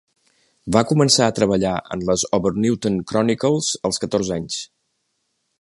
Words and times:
Va 0.75 0.81
començar 0.91 1.27
a 1.31 1.35
treballar 1.41 1.75
en 1.97 2.03
les 2.09 2.25
Obernewtyn 2.39 2.99
Chronicles 3.13 3.71
als 3.91 4.05
catorze 4.07 4.39
anys. 4.43 4.61